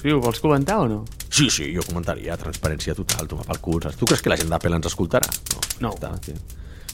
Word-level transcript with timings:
Criu, 0.00 0.20
vols 0.20 0.40
comentar 0.40 0.78
o 0.80 0.86
no? 0.88 1.02
Sí, 1.28 1.50
sí, 1.52 1.66
jo 1.74 1.82
comentaria, 1.84 2.36
transparència 2.40 2.94
total, 2.96 3.28
toma 3.28 3.44
pel 3.44 3.60
cul. 3.60 3.84
Tu 3.84 4.08
creus 4.08 4.22
que 4.24 4.32
la 4.32 4.38
gent 4.40 4.48
d'Apple 4.48 4.78
ens 4.78 4.88
escoltarà? 4.88 5.28
No. 5.84 5.92
Ja 5.92 6.14
està, 6.14 6.14
sí. 6.24 6.36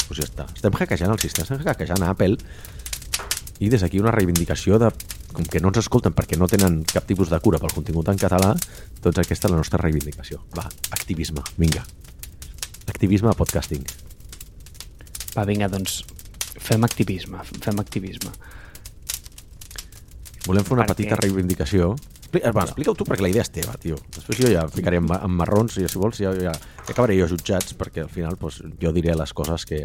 Pues 0.08 0.18
ja 0.18 0.26
està. 0.26 0.46
Estem 0.54 0.74
hackejant 0.74 1.14
el 1.14 1.22
sistema, 1.22 1.46
estem 1.46 1.70
hackejant 1.70 2.02
a 2.02 2.10
Apple 2.14 2.38
i 3.62 3.70
des 3.72 3.80
d'aquí 3.80 4.02
una 4.02 4.12
reivindicació 4.14 4.80
de 4.82 4.90
com 5.36 5.46
que 5.52 5.60
no 5.60 5.70
ens 5.70 5.82
escolten 5.82 6.14
perquè 6.16 6.38
no 6.40 6.48
tenen 6.48 6.80
cap 6.88 7.06
tipus 7.06 7.30
de 7.30 7.38
cura 7.44 7.60
pel 7.62 7.74
contingut 7.76 8.08
en 8.08 8.18
català, 8.18 8.54
doncs 9.04 9.20
aquesta 9.22 9.48
és 9.48 9.54
la 9.54 9.60
nostra 9.60 9.80
reivindicació. 9.82 10.40
Va, 10.56 10.64
activisme, 10.96 11.44
vinga. 11.60 11.84
Activisme 12.88 13.30
a 13.30 13.36
podcasting. 13.36 13.84
Va, 15.36 15.44
vinga, 15.44 15.68
doncs 15.68 16.00
fem 16.56 16.82
activisme, 16.88 17.42
fem 17.62 17.82
activisme. 17.82 18.32
Volem 20.46 20.64
fer 20.64 20.76
una 20.78 20.86
Per 20.86 20.94
petita 20.94 21.18
reivindicació. 21.20 21.94
Expli- 22.26 22.42
eh, 22.42 22.50
Va, 22.50 22.64
explica-ho 22.66 22.96
tu 22.98 23.06
perquè 23.06 23.22
la 23.22 23.30
idea 23.30 23.44
és 23.46 23.52
teva, 23.54 23.76
tio. 23.78 23.96
Després 24.10 24.40
jo 24.42 24.50
ja 24.50 24.66
ficaré 24.72 24.98
en, 24.98 25.06
en 25.14 25.30
marrons 25.38 25.76
i 25.78 25.86
si 25.86 26.00
vols 26.02 26.18
ja, 26.18 26.32
ja, 26.34 26.50
ja 26.50 26.90
acabaré 26.90 27.14
jo 27.18 27.28
jutjats 27.30 27.76
perquè 27.78 28.02
al 28.02 28.10
final 28.10 28.34
doncs, 28.40 28.62
jo 28.82 28.92
diré 28.96 29.14
les 29.14 29.32
coses 29.32 29.66
que 29.68 29.84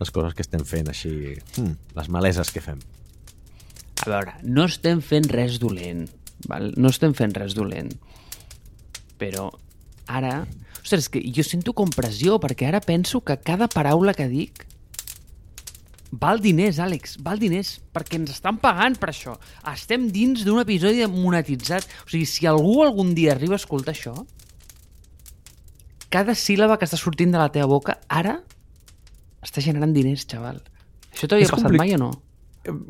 les 0.00 0.10
coses 0.10 0.34
que 0.34 0.42
estem 0.42 0.64
fent 0.64 0.88
així, 0.88 1.36
hmm, 1.58 1.74
les 1.94 2.08
maleses 2.08 2.50
que 2.50 2.62
fem. 2.64 2.80
A 4.00 4.08
veure, 4.08 4.34
no 4.42 4.64
estem 4.64 5.02
fent 5.04 5.28
res 5.28 5.58
dolent, 5.60 6.06
val? 6.48 6.70
no 6.80 6.88
estem 6.88 7.14
fent 7.14 7.36
res 7.36 7.54
dolent. 7.54 7.92
Però 9.20 9.50
ara... 10.08 10.46
Ostres, 10.80 11.04
és 11.04 11.08
que 11.12 11.20
jo 11.36 11.44
sento 11.44 11.74
com 11.76 11.90
pressió, 11.92 12.38
perquè 12.40 12.70
ara 12.70 12.80
penso 12.80 13.20
que 13.20 13.36
cada 13.44 13.68
paraula 13.68 14.14
que 14.16 14.30
dic 14.32 14.64
val 16.10 16.40
diners, 16.42 16.78
Àlex, 16.82 17.18
val 17.22 17.38
diners, 17.38 17.76
perquè 17.94 18.18
ens 18.18 18.32
estan 18.34 18.58
pagant 18.58 18.96
per 18.98 19.10
això. 19.12 19.36
Estem 19.72 20.08
dins 20.10 20.42
d'un 20.44 20.58
episodi 20.62 21.04
monetitzat. 21.06 21.86
O 22.06 22.10
sigui, 22.10 22.26
si 22.26 22.46
algú 22.50 22.80
algun 22.82 23.14
dia 23.14 23.32
arriba 23.36 23.54
a 23.54 23.62
escoltar 23.62 23.94
això, 23.94 24.14
cada 26.10 26.34
síl·laba 26.34 26.78
que 26.78 26.88
està 26.88 26.98
sortint 26.98 27.30
de 27.30 27.38
la 27.38 27.50
teva 27.54 27.68
boca 27.70 27.98
ara 28.10 28.40
està 29.44 29.62
generant 29.62 29.92
diners, 29.94 30.26
xaval. 30.28 30.58
Això 31.14 31.28
t'havia 31.30 31.46
passat 31.48 31.68
complic- 31.70 31.80
mai 31.84 31.94
o 31.94 32.00
no? 32.02 32.10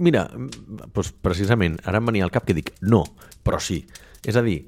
Mira, 0.02 0.24
doncs 0.34 1.12
precisament, 1.22 1.76
ara 1.86 2.00
em 2.00 2.08
venia 2.08 2.24
al 2.26 2.32
cap 2.34 2.44
que 2.48 2.56
dic 2.56 2.72
no, 2.82 3.04
però 3.44 3.60
sí. 3.62 3.84
És 4.26 4.36
a 4.36 4.42
dir, 4.42 4.64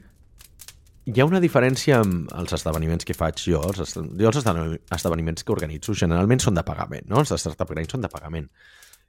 hi 1.05 1.21
ha 1.21 1.27
una 1.27 1.41
diferència 1.43 1.99
amb 2.03 2.31
els 2.39 2.55
esdeveniments 2.59 3.07
que 3.09 3.17
faig 3.17 3.41
jo. 3.43 3.63
Els, 3.69 3.95
jo 3.97 4.29
els 4.31 4.39
esdeveni- 4.39 4.81
esdeveniments 4.95 5.45
que 5.45 5.55
organitzo 5.55 5.95
generalment 5.99 6.43
són 6.45 6.59
de 6.59 6.67
pagament, 6.67 7.09
no? 7.11 7.23
Els 7.23 7.33
Startup 7.35 7.71
Grind 7.71 7.91
són 7.91 8.05
de 8.05 8.11
pagament. 8.13 8.51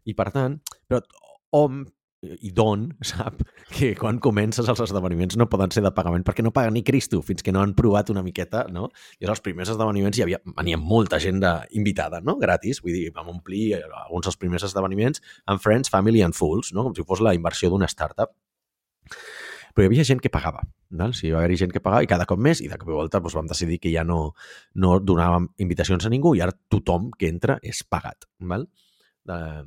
I 0.10 0.16
per 0.18 0.32
tant, 0.34 0.58
però 0.90 1.04
hom 1.54 1.84
i 2.24 2.52
Don 2.56 2.86
sap 3.04 3.42
que 3.76 3.90
quan 4.00 4.20
comences 4.24 4.68
els 4.72 4.82
esdeveniments 4.86 5.36
no 5.40 5.50
poden 5.52 5.74
ser 5.76 5.84
de 5.84 5.92
pagament 5.92 6.24
perquè 6.24 6.44
no 6.46 6.54
paguen 6.56 6.78
ni 6.78 6.84
Cristo 6.88 7.20
fins 7.22 7.44
que 7.44 7.52
no 7.52 7.62
han 7.62 7.74
provat 7.76 8.10
una 8.14 8.24
miqueta, 8.24 8.66
no? 8.72 8.88
I 9.20 9.28
als 9.28 9.44
primers 9.44 9.74
esdeveniments 9.74 10.18
hi 10.18 10.24
havia, 10.26 10.40
venia 10.56 10.80
molta 10.80 11.20
gent 11.20 11.42
de, 11.44 11.54
invitada, 11.80 12.22
no? 12.24 12.38
Gratis, 12.40 12.80
vull 12.82 12.96
dir, 12.96 13.12
vam 13.16 13.34
omplir 13.36 13.66
eh, 13.76 13.84
alguns 14.06 14.30
dels 14.30 14.40
primers 14.40 14.64
esdeveniments 14.70 15.22
amb 15.46 15.62
Friends, 15.64 15.92
Family 15.92 16.24
and 16.24 16.38
Fools, 16.38 16.72
no? 16.74 16.88
Com 16.88 16.96
si 16.96 17.06
fos 17.08 17.22
la 17.24 17.36
inversió 17.36 17.70
d'una 17.74 17.92
startup 17.92 18.34
però 19.74 19.86
hi 19.86 19.90
havia 19.90 20.06
gent 20.08 20.22
que 20.22 20.32
pagava. 20.34 20.62
Val? 20.94 21.12
O 21.14 21.18
sigui, 21.18 21.34
va 21.34 21.42
haver-hi 21.42 21.58
gent 21.64 21.74
que 21.74 21.82
pagava 21.84 22.06
i 22.06 22.10
cada 22.10 22.28
cop 22.30 22.42
més, 22.42 22.62
i 22.62 22.70
de 22.70 22.78
cop 22.78 22.92
i 22.92 22.96
volta 22.96 23.20
doncs, 23.20 23.36
vam 23.38 23.50
decidir 23.50 23.80
que 23.82 23.92
ja 23.94 24.04
no, 24.06 24.36
no 24.78 25.00
donàvem 25.02 25.50
invitacions 25.66 26.06
a 26.06 26.12
ningú 26.14 26.36
i 26.38 26.44
ara 26.46 26.54
tothom 26.70 27.10
que 27.18 27.30
entra 27.32 27.58
és 27.66 27.82
pagat. 27.90 28.28
Val? 28.54 28.68
Eh, 29.34 29.64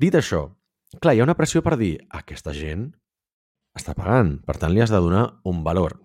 dit 0.00 0.16
això, 0.16 0.46
clar, 1.00 1.14
hi 1.14 1.20
ha 1.20 1.28
una 1.28 1.36
pressió 1.36 1.62
per 1.62 1.76
dir 1.76 1.94
aquesta 2.16 2.56
gent 2.56 2.88
està 3.76 3.92
pagant, 3.92 4.38
per 4.48 4.56
tant 4.56 4.72
li 4.72 4.80
has 4.80 4.92
de 4.92 5.02
donar 5.04 5.26
un 5.44 5.62
valor. 5.64 5.98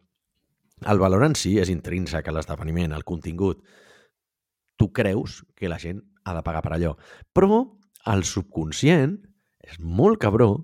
El 0.91 0.99
valor 0.99 1.23
en 1.23 1.37
si 1.39 1.55
és 1.61 1.69
intrínsec 1.71 2.27
a 2.27 2.33
l'esdeveniment, 2.35 2.91
al 2.91 3.05
contingut. 3.07 3.61
Tu 4.75 4.89
creus 4.91 5.43
que 5.55 5.69
la 5.69 5.79
gent 5.79 6.01
ha 6.25 6.33
de 6.35 6.43
pagar 6.43 6.63
per 6.65 6.73
allò. 6.75 6.95
Però 7.31 7.61
el 8.11 8.25
subconscient 8.27 9.19
és 9.61 9.77
molt 9.79 10.19
cabró 10.19 10.55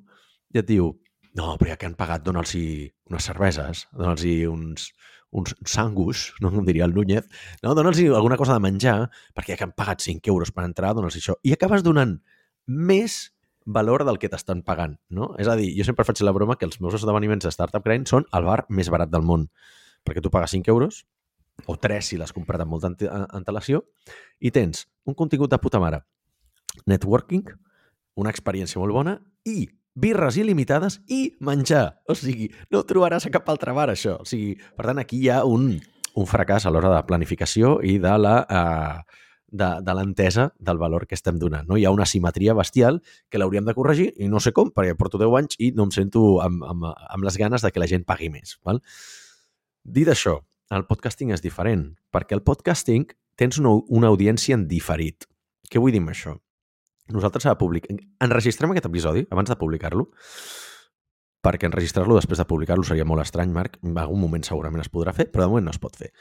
i 0.53 0.59
et 0.59 0.67
diu 0.67 0.95
no, 1.37 1.53
però 1.59 1.71
ja 1.73 1.77
que 1.77 1.85
han 1.89 1.95
pagat, 1.97 2.23
dona'ls 2.25 2.55
unes 2.57 3.27
cerveses, 3.29 3.85
dona'ls 3.93 4.25
uns, 4.49 4.89
uns 5.37 5.55
sangus, 5.69 6.31
no 6.41 6.51
com 6.53 6.65
diria 6.65 6.87
el 6.87 6.95
Núñez, 6.95 7.27
no? 7.63 7.75
dona'ls 7.77 8.01
alguna 8.09 8.39
cosa 8.39 8.57
de 8.57 8.63
menjar, 8.65 9.09
perquè 9.37 9.53
ja 9.53 9.61
que 9.61 9.67
han 9.69 9.75
pagat 9.77 10.01
5 10.05 10.33
euros 10.33 10.51
per 10.51 10.65
entrar, 10.65 10.95
dona'ls 10.97 11.19
això. 11.19 11.37
I 11.45 11.53
acabes 11.55 11.85
donant 11.85 12.17
més 12.67 13.19
valor 13.67 14.05
del 14.07 14.17
que 14.17 14.29
t'estan 14.31 14.61
pagant, 14.63 14.95
no? 15.11 15.33
És 15.37 15.47
a 15.51 15.57
dir, 15.59 15.73
jo 15.75 15.83
sempre 15.83 16.05
faig 16.07 16.21
la 16.23 16.31
broma 16.31 16.55
que 16.55 16.65
els 16.65 16.79
meus 16.79 16.95
esdeveniments 16.95 17.43
de 17.43 17.51
Startup 17.51 17.83
Grind 17.83 18.07
són 18.07 18.25
el 18.31 18.47
bar 18.47 18.61
més 18.71 18.87
barat 18.89 19.11
del 19.11 19.25
món, 19.27 19.49
perquè 20.07 20.23
tu 20.23 20.31
pagues 20.31 20.55
5 20.55 20.71
euros, 20.71 21.01
o 21.67 21.75
3 21.75 22.05
si 22.05 22.17
l'has 22.17 22.31
comprat 22.31 22.63
amb 22.63 22.71
molta 22.71 22.87
ante- 22.87 23.09
antelació, 23.11 23.83
i 24.39 24.51
tens 24.55 24.85
un 25.03 25.17
contingut 25.19 25.51
de 25.51 25.59
puta 25.59 25.81
mare, 25.83 25.99
networking, 26.87 27.43
una 28.15 28.31
experiència 28.31 28.79
molt 28.79 28.95
bona 28.95 29.17
i 29.43 29.65
birres 29.97 30.37
il·limitades 30.37 30.99
i 31.09 31.21
menjar. 31.43 31.99
O 32.07 32.15
sigui, 32.17 32.51
no 32.73 32.85
trobaràs 32.87 33.27
a 33.27 33.33
cap 33.33 33.49
altre 33.49 33.73
bar, 33.75 33.89
això. 33.93 34.19
O 34.21 34.27
sigui, 34.29 34.55
per 34.77 34.89
tant, 34.89 35.01
aquí 35.01 35.23
hi 35.23 35.31
ha 35.33 35.43
un, 35.47 35.71
un 36.17 36.29
fracàs 36.29 36.67
a 36.67 36.73
l'hora 36.73 36.93
de 36.95 37.05
planificació 37.09 37.79
i 37.83 37.97
de 38.03 38.17
la... 38.21 38.41
Eh, 38.47 39.23
de, 39.47 39.67
de 39.79 39.93
l'entesa 39.95 40.49
del 40.59 40.77
valor 40.77 41.05
que 41.07 41.15
estem 41.15 41.37
donant. 41.39 41.67
No? 41.69 41.77
Hi 41.79 41.85
ha 41.87 41.93
una 41.95 42.05
simetria 42.05 42.51
bestial 42.53 42.99
que 43.31 43.39
l'hauríem 43.39 43.63
de 43.63 43.75
corregir 43.77 44.09
i 44.19 44.27
no 44.27 44.41
sé 44.43 44.51
com, 44.51 44.73
perquè 44.75 44.97
porto 44.99 45.21
10 45.21 45.37
anys 45.39 45.59
i 45.63 45.71
no 45.71 45.85
em 45.87 45.93
sento 45.95 46.41
amb, 46.43 46.65
amb, 46.67 46.89
amb 46.91 47.23
les 47.23 47.37
ganes 47.39 47.63
de 47.63 47.71
que 47.71 47.79
la 47.79 47.87
gent 47.87 48.03
pagui 48.03 48.27
més. 48.33 48.57
Val? 48.67 48.81
Dit 49.87 50.11
això, 50.11 50.41
el 50.75 50.83
podcasting 50.89 51.31
és 51.31 51.43
diferent, 51.43 51.93
perquè 52.11 52.35
el 52.35 52.43
podcasting 52.43 53.07
tens 53.39 53.61
una, 53.61 53.77
una 53.87 54.11
audiència 54.11 54.57
en 54.57 54.67
diferit. 54.67 55.29
Què 55.71 55.79
vull 55.79 55.95
dir 55.95 56.03
amb 56.03 56.11
això? 56.11 56.35
Nosaltres 57.13 57.47
a 57.47 57.57
publicar... 57.59 57.95
Enregistrem 58.23 58.73
aquest 58.73 58.89
episodi 58.89 59.25
abans 59.31 59.51
de 59.51 59.57
publicar-lo, 59.59 60.09
perquè 61.45 61.69
enregistrar-lo 61.69 62.17
després 62.17 62.41
de 62.41 62.47
publicar-lo 62.49 62.83
seria 62.87 63.07
molt 63.07 63.23
estrany, 63.23 63.53
Marc. 63.55 63.79
En 63.85 63.97
algun 63.97 64.19
moment 64.21 64.43
segurament 64.43 64.83
es 64.83 64.91
podrà 64.91 65.13
fer, 65.15 65.29
però 65.31 65.45
de 65.45 65.53
moment 65.53 65.69
no 65.69 65.75
es 65.75 65.81
pot 65.81 65.95
fer. 65.95 66.11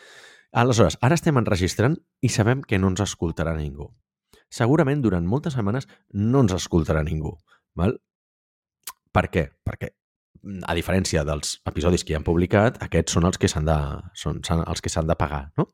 Aleshores, 0.57 0.99
ara 1.03 1.19
estem 1.19 1.37
enregistrant 1.41 1.99
i 2.23 2.31
sabem 2.31 2.63
que 2.63 2.79
no 2.79 2.93
ens 2.93 3.03
escoltarà 3.05 3.57
ningú. 3.59 3.91
Segurament 4.53 5.03
durant 5.03 5.27
moltes 5.27 5.57
setmanes 5.59 5.89
no 6.15 6.45
ens 6.45 6.55
escoltarà 6.55 7.03
ningú. 7.05 7.35
Val? 7.77 7.99
Per 9.13 9.27
què? 9.33 9.49
Perquè 9.67 9.91
a 10.67 10.75
diferència 10.79 11.25
dels 11.27 11.57
episodis 11.67 12.05
que 12.05 12.15
ja 12.15 12.21
han 12.21 12.27
publicat, 12.27 12.79
aquests 12.85 13.17
són 13.17 13.27
els 13.29 13.41
que 13.41 13.51
s'han 13.51 13.67
de, 13.67 13.77
són, 14.15 14.43
són 14.47 14.63
els 14.63 14.83
que 14.85 14.93
s'han 14.93 15.09
de 15.09 15.17
pagar, 15.19 15.49
no? 15.59 15.71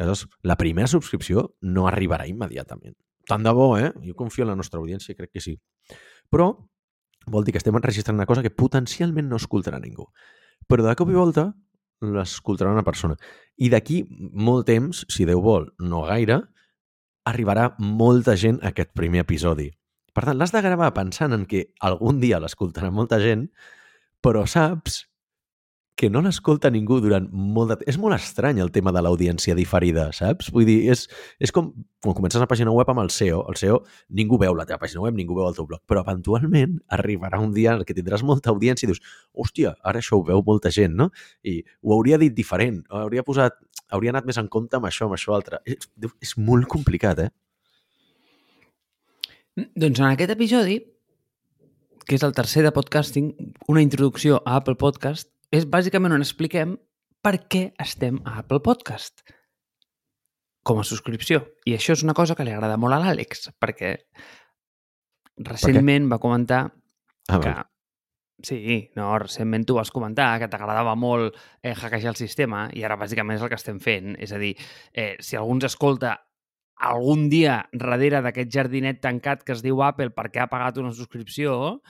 Llavors, 0.00 0.24
la 0.48 0.56
primera 0.56 0.88
subscripció 0.88 1.50
no 1.60 1.86
arribarà 1.90 2.26
immediatament. 2.30 2.96
Tant 3.30 3.46
de 3.46 3.54
bo, 3.54 3.72
eh? 3.78 3.92
Jo 4.02 4.16
confio 4.18 4.44
en 4.44 4.50
la 4.50 4.58
nostra 4.58 4.80
audiència, 4.82 5.14
crec 5.14 5.30
que 5.36 5.44
sí. 5.44 5.54
Però 6.30 6.50
vol 7.30 7.46
dir 7.46 7.54
que 7.54 7.60
estem 7.62 7.76
enregistrant 7.78 8.18
una 8.18 8.26
cosa 8.26 8.42
que 8.42 8.50
potencialment 8.50 9.28
no 9.30 9.38
escoltarà 9.38 9.78
ningú. 9.82 10.08
Però 10.66 10.86
de 10.86 10.96
cop 10.98 11.10
i 11.12 11.18
volta 11.18 11.50
l'escoltarà 12.00 12.72
una 12.72 12.86
persona. 12.86 13.16
I 13.60 13.68
d'aquí 13.70 14.02
molt 14.08 14.66
temps, 14.70 15.04
si 15.12 15.26
Déu 15.28 15.42
vol, 15.44 15.68
no 15.84 16.06
gaire, 16.08 16.40
arribarà 17.28 17.74
molta 17.78 18.34
gent 18.40 18.58
a 18.62 18.72
aquest 18.72 18.94
primer 18.96 19.22
episodi. 19.26 19.68
Per 20.16 20.24
tant, 20.24 20.38
l'has 20.40 20.52
de 20.54 20.62
gravar 20.64 20.90
pensant 20.96 21.36
en 21.36 21.44
que 21.46 21.68
algun 21.86 22.18
dia 22.22 22.40
l'escoltarà 22.42 22.90
molta 22.90 23.20
gent, 23.22 23.46
però 24.24 24.46
saps 24.48 25.04
que 26.00 26.08
no 26.08 26.22
l'escolta 26.24 26.70
ningú 26.72 26.96
durant 27.04 27.26
molt 27.28 27.72
de 27.72 27.76
temps. 27.80 27.92
És 27.92 27.98
molt 28.00 28.16
estrany 28.16 28.62
el 28.64 28.72
tema 28.72 28.92
de 28.96 29.02
l'audiència 29.04 29.52
diferida, 29.58 30.06
saps? 30.16 30.48
Vull 30.54 30.64
dir, 30.64 30.78
és, 30.94 31.04
és 31.42 31.52
com 31.52 31.74
quan 32.00 32.16
comences 32.16 32.40
una 32.40 32.48
pàgina 32.48 32.72
web 32.72 32.88
amb 32.88 33.02
el 33.02 33.10
SEO. 33.12 33.42
El 33.52 33.58
SEO, 33.60 33.82
ningú 34.16 34.38
veu 34.40 34.56
la 34.56 34.64
teva 34.68 34.80
pàgina 34.80 35.02
web, 35.04 35.18
ningú 35.18 35.36
veu 35.36 35.50
el 35.50 35.58
teu 35.58 35.68
blog, 35.68 35.82
però 35.84 36.00
eventualment 36.06 36.78
arribarà 36.96 37.42
un 37.44 37.52
dia 37.52 37.74
en 37.76 37.84
què 37.84 37.96
tindràs 37.96 38.24
molta 38.24 38.48
audiència 38.54 38.88
i 38.88 38.90
dius, 38.94 39.02
hòstia, 39.36 39.74
ara 39.84 40.00
això 40.00 40.16
ho 40.16 40.24
veu 40.24 40.40
molta 40.46 40.72
gent, 40.72 40.96
no? 40.96 41.10
I 41.44 41.58
ho 41.84 41.92
hauria 41.98 42.16
dit 42.22 42.32
diferent, 42.32 42.80
hauria 42.88 43.26
posat 43.26 43.60
hauria 43.90 44.14
anat 44.14 44.28
més 44.28 44.38
en 44.40 44.48
compte 44.48 44.78
amb 44.78 44.88
això, 44.88 45.08
amb 45.08 45.16
això 45.18 45.34
altre. 45.36 45.60
És, 45.68 45.90
és 46.22 46.32
molt 46.38 46.68
complicat, 46.70 47.26
eh? 47.26 47.30
Doncs 49.76 50.00
en 50.00 50.06
aquest 50.08 50.32
episodi, 50.32 50.78
que 52.06 52.16
és 52.16 52.24
el 52.24 52.32
tercer 52.36 52.64
de 52.64 52.72
podcasting, 52.72 53.34
una 53.68 53.82
introducció 53.84 54.40
a 54.44 54.56
Apple 54.60 54.78
Podcast, 54.80 55.28
és 55.50 55.66
bàsicament 55.66 56.14
on 56.14 56.24
expliquem 56.24 56.76
per 57.20 57.36
què 57.50 57.70
estem 57.82 58.20
a 58.24 58.38
Apple 58.40 58.62
Podcast 58.64 59.24
com 60.64 60.78
a 60.80 60.84
subscripció. 60.84 61.42
I 61.66 61.74
això 61.76 61.96
és 61.96 62.04
una 62.04 62.14
cosa 62.14 62.36
que 62.36 62.44
li 62.44 62.52
agrada 62.52 62.76
molt 62.80 62.94
a 62.94 63.00
l'Àlex, 63.02 63.48
perquè 63.60 63.96
recentment 65.40 66.08
va 66.10 66.20
comentar 66.22 66.68
Ah, 67.30 67.38
que... 67.38 67.48
val. 67.48 67.66
Sí, 68.42 68.90
no, 68.96 69.10
recentment 69.20 69.66
tu 69.68 69.74
vas 69.76 69.90
comentar 69.92 70.30
que 70.40 70.48
t'agradava 70.48 70.94
molt 70.96 71.34
eh, 71.60 71.74
hackejar 71.76 72.14
el 72.14 72.16
sistema 72.16 72.62
i 72.72 72.86
ara 72.86 72.96
bàsicament 72.96 73.36
és 73.36 73.44
el 73.44 73.50
que 73.52 73.58
estem 73.60 73.80
fent. 73.84 74.14
És 74.16 74.32
a 74.32 74.38
dir, 74.40 74.54
eh, 74.96 75.16
si 75.20 75.36
algú 75.36 75.58
ens 75.58 75.66
escolta 75.68 76.14
algun 76.88 77.26
dia 77.28 77.58
darrere 77.76 78.22
d'aquest 78.24 78.48
jardinet 78.54 79.02
tancat 79.04 79.44
que 79.44 79.52
es 79.52 79.60
diu 79.60 79.82
Apple 79.84 80.14
perquè 80.16 80.40
ha 80.40 80.48
pagat 80.48 80.80
una 80.80 80.94
subscripció, 80.96 81.82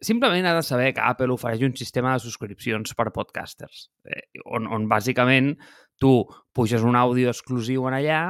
simplement 0.00 0.46
ha 0.48 0.54
de 0.56 0.62
saber 0.64 0.92
que 0.96 1.04
Apple 1.04 1.32
ofereix 1.34 1.62
un 1.66 1.76
sistema 1.76 2.14
de 2.14 2.24
subscripcions 2.24 2.94
per 2.96 3.10
podcasters, 3.14 3.88
eh, 4.08 4.24
on, 4.46 4.66
on 4.66 4.88
bàsicament 4.88 5.54
tu 6.00 6.24
puges 6.56 6.82
un 6.86 6.96
àudio 6.96 7.30
exclusiu 7.32 7.86
en 7.88 7.98
allà, 7.98 8.22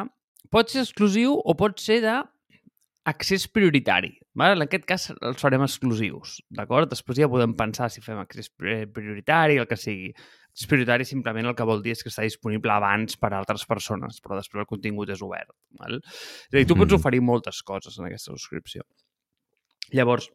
pot 0.51 0.73
ser 0.73 0.83
exclusiu 0.83 1.37
o 1.39 1.55
pot 1.59 1.79
ser 1.79 2.01
de 2.05 2.19
accés 3.11 3.47
prioritari. 3.49 4.13
Val? 4.37 4.55
En 4.57 4.67
aquest 4.67 4.85
cas 4.87 5.09
els 5.13 5.41
farem 5.43 5.63
exclusius, 5.65 6.39
d'acord? 6.55 6.91
Després 6.91 7.19
ja 7.23 7.31
podem 7.31 7.55
pensar 7.59 7.89
si 7.91 8.03
fem 8.05 8.19
accés 8.21 8.51
prioritari, 8.59 9.59
el 9.59 9.69
que 9.71 9.79
sigui. 9.79 10.13
Accés 10.51 10.69
prioritari 10.71 11.07
simplement 11.07 11.47
el 11.51 11.57
que 11.59 11.67
vol 11.67 11.83
dir 11.83 11.95
és 11.95 12.03
que 12.03 12.11
està 12.13 12.27
disponible 12.27 12.75
abans 12.75 13.17
per 13.19 13.33
a 13.33 13.39
altres 13.39 13.65
persones, 13.71 14.19
però 14.23 14.39
després 14.39 14.65
el 14.65 14.71
contingut 14.71 15.11
és 15.15 15.23
obert. 15.27 15.55
Val? 15.81 16.01
És 16.03 16.53
a 16.53 16.59
dir, 16.59 16.67
tu 16.67 16.75
pots 16.75 16.91
mm-hmm. 16.91 16.99
oferir 17.01 17.23
moltes 17.25 17.63
coses 17.67 17.99
en 17.99 18.11
aquesta 18.11 18.35
subscripció. 18.35 18.87
Llavors, 19.95 20.29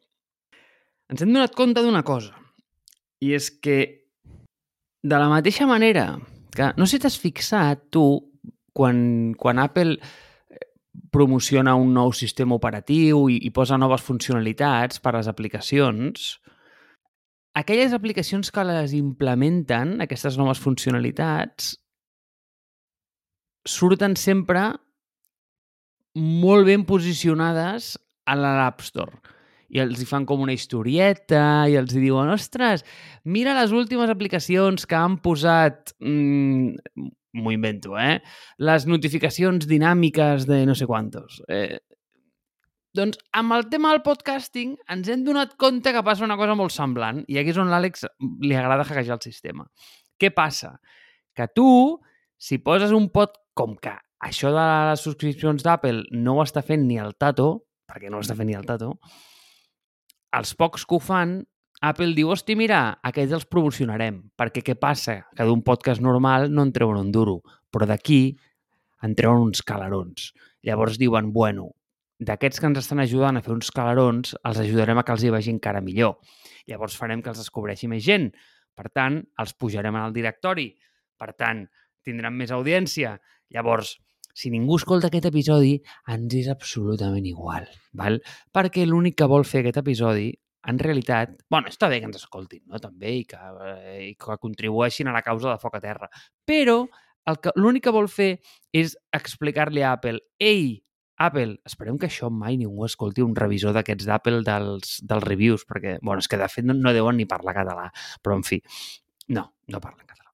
ens 1.12 1.22
hem 1.22 1.32
donat 1.32 1.54
compte 1.54 1.82
d'una 1.84 2.02
cosa, 2.06 2.34
i 3.22 3.32
és 3.36 3.50
que 3.50 3.78
de 5.06 5.18
la 5.18 5.28
mateixa 5.30 5.66
manera 5.68 6.16
que, 6.56 6.72
no 6.76 6.86
sé 6.86 6.96
si 6.96 7.04
t'has 7.04 7.18
fixat 7.20 7.86
tu, 7.94 8.06
quan, 8.76 9.34
quan 9.38 9.60
Apple 9.62 9.96
eh, 9.96 10.60
promociona 11.12 11.76
un 11.78 11.92
nou 11.94 12.12
sistema 12.16 12.56
operatiu 12.56 13.26
i, 13.32 13.38
i 13.46 13.52
posa 13.54 13.78
noves 13.78 14.04
funcionalitats 14.04 15.00
per 15.00 15.14
a 15.14 15.20
les 15.20 15.30
aplicacions, 15.30 16.26
aquelles 17.56 17.94
aplicacions 17.96 18.50
que 18.52 18.66
les 18.68 18.96
implementen, 18.96 20.00
aquestes 20.04 20.36
noves 20.40 20.60
funcionalitats, 20.60 21.76
surten 23.66 24.16
sempre 24.18 24.68
molt 26.16 26.66
ben 26.68 26.84
posicionades 26.88 27.94
a 28.26 28.36
l'App 28.38 28.82
Store 28.84 29.35
i 29.72 29.80
els 29.82 30.00
hi 30.00 30.06
fan 30.08 30.26
com 30.28 30.42
una 30.44 30.54
historieta 30.54 31.66
i 31.70 31.76
els 31.78 31.94
hi 31.94 32.02
diuen, 32.04 32.30
ostres, 32.32 32.84
mira 33.24 33.56
les 33.58 33.74
últimes 33.74 34.10
aplicacions 34.12 34.86
que 34.86 34.98
han 34.98 35.18
posat, 35.24 35.94
mm, 36.00 37.08
m'ho 37.36 37.52
invento, 37.52 37.98
eh? 37.98 38.20
Les 38.58 38.86
notificacions 38.86 39.66
dinàmiques 39.68 40.46
de 40.48 40.64
no 40.66 40.74
sé 40.74 40.86
quantos. 40.86 41.42
Eh, 41.48 41.78
doncs 42.96 43.18
amb 43.36 43.52
el 43.52 43.66
tema 43.68 43.90
del 43.92 44.00
podcasting 44.06 44.76
ens 44.92 45.08
hem 45.12 45.24
donat 45.26 45.56
compte 45.60 45.92
que 45.92 46.02
passa 46.06 46.24
una 46.24 46.38
cosa 46.40 46.54
molt 46.56 46.72
semblant 46.72 47.20
i 47.28 47.36
aquí 47.36 47.52
és 47.52 47.58
on 47.60 47.68
l'Àlex 47.68 48.06
li 48.40 48.56
agrada 48.56 48.86
hackejar 48.88 49.18
el 49.18 49.26
sistema. 49.26 49.66
Què 50.16 50.30
passa? 50.32 50.78
Que 51.36 51.44
tu, 51.52 51.68
si 52.40 52.56
poses 52.64 52.94
un 52.96 53.10
pod 53.12 53.36
com 53.56 53.76
que 53.76 53.92
això 54.24 54.48
de 54.54 54.64
les 54.90 55.04
subscripcions 55.04 55.64
d'Apple 55.66 56.06
no 56.16 56.38
ho 56.38 56.44
està 56.46 56.62
fent 56.64 56.86
ni 56.88 56.96
el 57.02 57.12
Tato, 57.20 57.50
perquè 57.84 58.08
no 58.08 58.16
ho 58.16 58.24
està 58.24 58.36
fent 58.38 58.48
ni 58.48 58.56
el 58.56 58.64
Tato, 58.68 58.94
els 60.36 60.52
pocs 60.58 60.84
que 60.84 60.96
ho 60.96 61.00
fan, 61.00 61.38
Apple 61.84 62.14
diu, 62.16 62.30
hosti, 62.32 62.56
mira, 62.56 62.98
aquests 63.04 63.34
els 63.36 63.46
promocionarem, 63.48 64.22
perquè 64.36 64.62
què 64.64 64.76
passa? 64.80 65.18
Que 65.36 65.44
d'un 65.48 65.62
podcast 65.64 66.00
normal 66.04 66.48
no 66.52 66.64
en 66.64 66.72
treuen 66.72 67.00
un 67.00 67.10
duro, 67.12 67.40
però 67.72 67.88
d'aquí 67.88 68.36
en 69.04 69.16
treuen 69.16 69.44
uns 69.44 69.62
calarons. 69.64 70.30
Llavors 70.64 70.96
diuen, 71.00 71.32
bueno, 71.32 71.70
d'aquests 72.18 72.60
que 72.60 72.68
ens 72.70 72.80
estan 72.80 73.02
ajudant 73.04 73.36
a 73.36 73.44
fer 73.44 73.52
uns 73.52 73.70
calarons, 73.76 74.32
els 74.48 74.60
ajudarem 74.62 74.98
a 74.98 75.04
que 75.04 75.12
els 75.16 75.24
hi 75.24 75.32
vagi 75.32 75.52
encara 75.52 75.84
millor. 75.84 76.16
Llavors 76.66 76.96
farem 76.96 77.22
que 77.22 77.32
els 77.32 77.42
descobreixi 77.44 77.88
més 77.92 78.04
gent. 78.04 78.30
Per 78.76 78.88
tant, 78.88 79.20
els 79.40 79.52
pujarem 79.56 79.96
al 80.00 80.16
directori. 80.16 80.70
Per 81.16 81.32
tant, 81.36 81.64
tindran 82.04 82.34
més 82.36 82.52
audiència. 82.52 83.14
Llavors, 83.52 83.94
si 84.36 84.52
ningú 84.52 84.76
escolta 84.76 85.08
aquest 85.08 85.30
episodi, 85.30 85.78
ens 86.12 86.34
és 86.36 86.50
absolutament 86.52 87.24
igual, 87.28 87.64
val? 87.96 88.20
perquè 88.52 88.84
l'únic 88.84 89.16
que 89.22 89.30
vol 89.30 89.46
fer 89.48 89.62
aquest 89.62 89.80
episodi 89.80 90.28
en 90.66 90.80
realitat, 90.82 91.36
bueno, 91.48 91.70
està 91.70 91.88
bé 91.88 92.00
que 92.02 92.08
ens 92.10 92.18
escoltin, 92.18 92.64
no? 92.66 92.80
també, 92.82 93.14
i 93.22 93.24
que, 93.28 93.38
eh, 93.64 93.98
i 94.10 94.14
que 94.20 94.38
contribueixin 94.42 95.08
a 95.08 95.14
la 95.14 95.22
causa 95.24 95.52
de 95.52 95.60
foc 95.62 95.78
a 95.78 95.82
terra, 95.84 96.10
però 96.44 96.82
l'únic 97.56 97.86
que 97.86 97.94
vol 97.94 98.10
fer 98.10 98.36
és 98.74 98.96
explicar-li 99.16 99.82
a 99.82 99.94
Apple, 99.96 100.20
ei, 100.42 100.82
Apple, 101.16 101.56
esperem 101.64 101.96
que 101.96 102.10
això 102.10 102.28
mai 102.28 102.58
ningú 102.60 102.84
escolti 102.84 103.24
un 103.24 103.34
revisor 103.38 103.72
d'aquests 103.72 104.04
d'Apple 104.10 104.42
dels, 104.44 104.98
dels 105.00 105.24
reviews, 105.24 105.64
perquè, 105.64 105.96
bueno, 106.02 106.20
és 106.20 106.28
que 106.28 106.38
de 106.40 106.50
fet 106.52 106.66
no, 106.66 106.76
no 106.76 106.92
deuen 106.92 107.16
ni 107.16 107.28
parlar 107.30 107.56
català, 107.56 107.88
però 108.22 108.36
en 108.36 108.44
fi, 108.44 108.60
no, 109.32 109.48
no 109.72 109.80
parlen 109.80 110.04
català. 110.04 110.25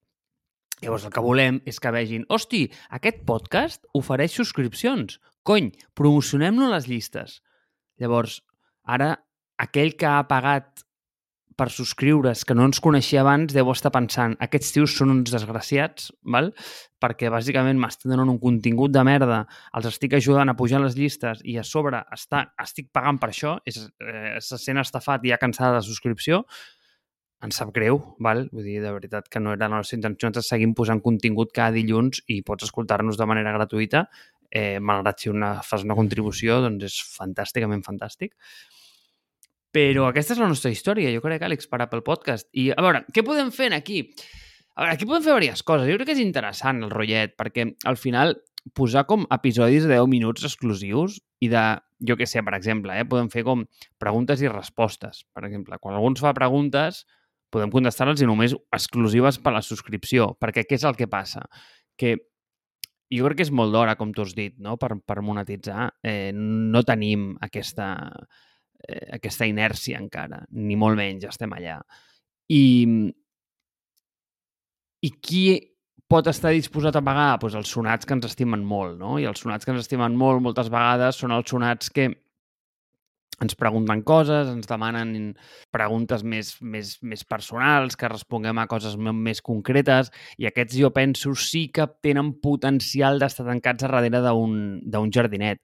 Llavors, 0.82 1.04
el 1.06 1.12
que 1.14 1.22
volem 1.22 1.60
és 1.68 1.76
que 1.78 1.90
vegin, 1.94 2.24
hosti, 2.26 2.64
aquest 2.90 3.20
podcast 3.28 3.84
ofereix 3.94 4.34
subscripcions. 4.34 5.20
Cony, 5.46 5.70
promocionem-lo 5.94 6.66
a 6.66 6.72
les 6.74 6.88
llistes. 6.90 7.36
Llavors, 8.02 8.40
ara, 8.82 9.12
aquell 9.62 9.94
que 9.94 10.08
ha 10.10 10.24
pagat 10.26 10.82
per 11.54 11.68
subscriure's, 11.70 12.42
que 12.48 12.56
no 12.58 12.66
ens 12.66 12.80
coneixia 12.82 13.20
abans, 13.22 13.54
deu 13.54 13.70
estar 13.70 13.92
pensant, 13.94 14.34
aquests 14.42 14.74
tios 14.74 14.96
són 14.98 15.12
uns 15.14 15.30
desgraciats, 15.30 16.10
val? 16.34 16.50
perquè 17.02 17.30
bàsicament 17.30 17.78
m'estan 17.78 18.14
donant 18.14 18.32
un 18.32 18.42
contingut 18.42 18.90
de 18.94 19.02
merda, 19.06 19.42
els 19.78 19.86
estic 19.90 20.16
ajudant 20.18 20.50
a 20.50 20.56
pujar 20.58 20.82
les 20.82 20.98
llistes 20.98 21.42
i 21.46 21.58
a 21.58 21.66
sobre 21.66 22.02
està, 22.14 22.48
estic 22.62 22.90
pagant 22.94 23.22
per 23.22 23.30
això, 23.30 23.56
és, 23.66 23.84
eh, 24.02 24.38
se 24.40 24.58
sent 24.58 24.82
estafat 24.82 25.22
i 25.26 25.34
ja 25.34 25.38
cansada 25.38 25.78
de 25.78 25.86
subscripció, 25.86 26.42
ens 27.42 27.58
sap 27.58 27.72
greu, 27.74 27.98
val? 28.22 28.44
Vull 28.54 28.66
dir, 28.68 28.78
de 28.84 28.92
veritat 28.94 29.28
que 29.30 29.40
no 29.42 29.54
era 29.56 29.68
la 29.68 29.80
nostra 29.80 29.98
intenció, 29.98 30.30
ens 30.30 30.46
seguim 30.46 30.74
posant 30.78 31.02
contingut 31.02 31.50
cada 31.54 31.74
dilluns 31.74 32.22
i 32.30 32.40
pots 32.46 32.68
escoltar-nos 32.68 33.18
de 33.18 33.26
manera 33.26 33.54
gratuïta, 33.56 34.06
eh, 34.50 34.78
malgrat 34.78 35.24
si 35.24 35.32
una, 35.32 35.56
fas 35.66 35.82
una 35.86 35.96
contribució, 35.98 36.60
doncs 36.62 36.86
és 36.90 37.00
fantàsticament 37.16 37.82
fantàstic. 37.86 38.36
Però 39.72 40.06
aquesta 40.10 40.36
és 40.36 40.40
la 40.42 40.50
nostra 40.50 40.70
història, 40.70 41.10
jo 41.14 41.22
crec, 41.24 41.42
Àlex, 41.42 41.66
per 41.70 41.80
Apple 41.80 42.04
Podcast. 42.04 42.50
I, 42.52 42.68
a 42.76 42.84
veure, 42.84 43.06
què 43.12 43.24
podem 43.24 43.50
fer 43.54 43.70
aquí? 43.72 44.02
A 44.76 44.84
veure, 44.84 44.96
aquí 44.96 45.08
podem 45.08 45.24
fer 45.24 45.32
diverses 45.32 45.64
coses. 45.64 45.88
Jo 45.88 45.96
crec 45.96 46.10
que 46.10 46.16
és 46.18 46.24
interessant 46.24 46.82
el 46.84 46.92
rotllet, 46.92 47.32
perquè 47.40 47.70
al 47.88 47.96
final 47.96 48.36
posar 48.76 49.06
com 49.08 49.24
episodis 49.34 49.88
de 49.88 49.96
10 49.96 50.06
minuts 50.12 50.44
exclusius 50.46 51.18
i 51.42 51.48
de, 51.50 51.64
jo 52.06 52.14
què 52.20 52.28
sé, 52.28 52.44
per 52.44 52.54
exemple, 52.54 52.94
eh, 52.94 53.08
podem 53.08 53.32
fer 53.32 53.42
com 53.48 53.64
preguntes 53.98 54.44
i 54.44 54.52
respostes. 54.52 55.24
Per 55.32 55.46
exemple, 55.48 55.80
quan 55.80 55.96
algú 55.96 56.12
ens 56.12 56.22
fa 56.22 56.34
preguntes, 56.36 57.02
podem 57.52 57.72
contestar-les 57.72 58.22
i 58.22 58.28
només 58.28 58.56
exclusives 58.74 59.38
per 59.42 59.54
la 59.54 59.62
subscripció, 59.64 60.32
perquè 60.40 60.64
què 60.66 60.78
és 60.78 60.86
el 60.88 60.96
que 60.98 61.10
passa? 61.10 61.44
Que 62.00 62.16
jo 63.12 63.26
crec 63.26 63.42
que 63.42 63.46
és 63.46 63.52
molt 63.52 63.74
d'hora, 63.74 63.96
com 64.00 64.12
tu 64.14 64.24
has 64.24 64.32
dit, 64.36 64.54
no? 64.62 64.78
per, 64.80 64.94
per 65.04 65.20
monetitzar. 65.24 65.90
Eh, 66.00 66.30
no 66.32 66.82
tenim 66.88 67.32
aquesta, 67.44 67.90
eh, 68.86 69.08
aquesta 69.18 69.48
inèrcia 69.48 70.00
encara, 70.00 70.40
ni 70.56 70.78
molt 70.80 70.96
menys, 70.98 71.28
estem 71.28 71.52
allà. 71.52 71.76
I, 72.52 72.62
i 75.04 75.12
qui 75.20 75.44
pot 76.12 76.28
estar 76.28 76.52
disposat 76.52 76.96
a 76.96 77.04
pagar? 77.04 77.38
Pues 77.40 77.54
els 77.58 77.70
sonats 77.72 78.08
que 78.08 78.16
ens 78.16 78.28
estimen 78.28 78.64
molt, 78.68 78.98
no? 79.00 79.16
I 79.20 79.28
els 79.28 79.40
sonats 79.44 79.64
que 79.64 79.72
ens 79.72 79.84
estimen 79.84 80.16
molt, 80.18 80.42
moltes 80.44 80.68
vegades, 80.72 81.20
són 81.20 81.32
els 81.36 81.48
sonats 81.52 81.92
que 81.92 82.10
ens 83.40 83.56
pregunten 83.58 84.02
coses, 84.06 84.50
ens 84.52 84.68
demanen 84.68 85.32
preguntes 85.74 86.22
més, 86.22 86.54
més, 86.60 86.94
més 87.02 87.24
personals, 87.24 87.96
que 87.98 88.10
responguem 88.10 88.60
a 88.60 88.66
coses 88.70 88.96
més 88.98 89.42
concretes, 89.44 90.12
i 90.38 90.46
aquests 90.50 90.76
jo 90.78 90.92
penso 90.94 91.34
sí 91.38 91.68
que 91.74 91.88
tenen 92.04 92.34
potencial 92.44 93.18
d'estar 93.22 93.46
tancats 93.48 93.86
a 93.86 93.90
darrere 93.90 94.22
d'un 94.22 95.14
jardinet, 95.14 95.62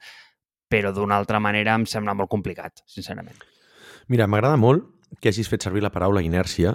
però 0.68 0.92
d'una 0.92 1.18
altra 1.20 1.40
manera 1.40 1.76
em 1.78 1.86
sembla 1.88 2.16
molt 2.16 2.30
complicat, 2.30 2.82
sincerament. 2.86 3.36
Mira, 4.08 4.26
m'agrada 4.26 4.56
molt 4.60 4.88
que 5.20 5.30
hagis 5.30 5.48
fet 5.48 5.64
servir 5.64 5.84
la 5.84 5.92
paraula 5.92 6.22
inèrcia 6.24 6.74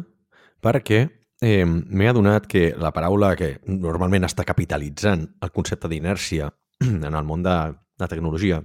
perquè 0.63 1.03
eh, 1.43 1.65
m'he 1.65 2.09
adonat 2.09 2.47
que 2.49 2.71
la 2.79 2.93
paraula 2.95 3.33
que 3.37 3.57
normalment 3.67 4.25
està 4.25 4.45
capitalitzant 4.47 5.25
el 5.43 5.51
concepte 5.53 5.89
d'inèrcia 5.91 6.49
en 6.87 7.11
el 7.11 7.25
món 7.27 7.43
de 7.45 7.57
la 7.99 8.09
tecnologia 8.09 8.61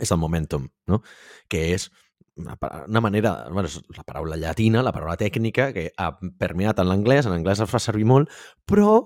és 0.00 0.10
el 0.10 0.18
momentum, 0.18 0.68
no? 0.90 1.02
que 1.48 1.72
és 1.74 1.90
una 2.36 3.00
manera, 3.00 3.46
bueno, 3.50 3.68
és 3.68 3.78
la 3.94 4.02
paraula 4.02 4.36
llatina, 4.36 4.82
la 4.82 4.92
paraula 4.92 5.16
tècnica, 5.16 5.68
que 5.72 5.90
ha 5.96 6.08
permeat 6.18 6.80
en 6.82 6.90
l'anglès, 6.90 7.28
en 7.28 7.36
anglès 7.36 7.62
es 7.62 7.70
fa 7.70 7.78
servir 7.78 8.08
molt, 8.10 8.32
però 8.66 9.04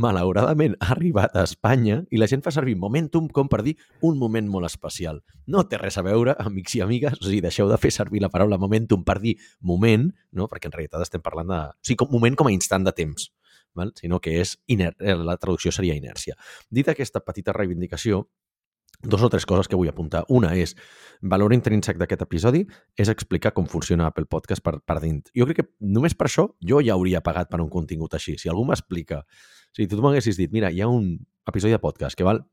malauradament 0.00 0.76
ha 0.80 0.92
arribat 0.94 1.34
a 1.36 1.42
Espanya 1.44 2.00
i 2.14 2.20
la 2.20 2.28
gent 2.30 2.44
fa 2.44 2.52
servir 2.54 2.76
momentum 2.78 3.26
com 3.28 3.48
per 3.50 3.62
dir 3.66 3.74
un 4.06 4.18
moment 4.18 4.48
molt 4.48 4.68
especial. 4.68 5.20
No 5.50 5.64
té 5.68 5.80
res 5.80 5.98
a 5.98 6.04
veure, 6.06 6.36
amics 6.38 6.76
i 6.78 6.82
amigues, 6.84 7.18
o 7.18 7.26
sigui, 7.26 7.42
deixeu 7.44 7.68
de 7.68 7.78
fer 7.80 7.90
servir 7.94 8.22
la 8.22 8.30
paraula 8.30 8.58
momentum 8.58 9.04
per 9.04 9.18
dir 9.20 9.36
moment, 9.60 10.08
no? 10.32 10.48
perquè 10.48 10.70
en 10.70 10.76
realitat 10.76 11.04
estem 11.04 11.22
parlant 11.24 11.50
de... 11.50 11.60
O 11.74 11.86
sigui, 11.86 12.00
com, 12.04 12.12
moment 12.14 12.38
com 12.38 12.48
a 12.48 12.54
instant 12.54 12.86
de 12.86 12.94
temps, 12.96 13.30
val? 13.76 13.92
sinó 13.98 14.20
que 14.22 14.38
és 14.40 14.56
iner... 14.70 14.94
la 15.00 15.36
traducció 15.36 15.74
seria 15.74 15.98
inèrcia. 15.98 16.38
Dit 16.70 16.88
aquesta 16.88 17.24
petita 17.26 17.56
reivindicació, 17.56 18.28
dos 19.02 19.22
o 19.22 19.30
tres 19.32 19.46
coses 19.46 19.68
que 19.68 19.76
vull 19.76 19.88
apuntar. 19.88 20.24
Una 20.28 20.52
és, 20.56 20.74
valor 21.22 21.54
intrínsec 21.56 21.98
d'aquest 22.00 22.24
episodi 22.26 22.64
és 22.96 23.08
explicar 23.12 23.52
com 23.56 23.68
funciona 23.68 24.08
Apple 24.10 24.28
Podcast 24.28 24.62
per, 24.64 24.78
per 24.84 24.98
dins. 25.00 25.32
Jo 25.36 25.46
crec 25.48 25.62
que 25.62 25.68
només 25.80 26.14
per 26.14 26.28
això 26.28 26.48
jo 26.60 26.80
ja 26.84 26.96
hauria 26.96 27.22
pagat 27.24 27.50
per 27.50 27.60
un 27.60 27.70
contingut 27.72 28.14
així. 28.14 28.36
Si 28.38 28.52
algú 28.52 28.66
m'explica, 28.68 29.22
si 29.76 29.88
tu 29.88 30.00
m'haguessis 30.02 30.36
dit, 30.40 30.52
mira, 30.52 30.70
hi 30.70 30.82
ha 30.82 30.88
un 30.88 31.14
episodi 31.48 31.72
de 31.76 31.82
podcast 31.82 32.18
que 32.18 32.26
val 32.26 32.44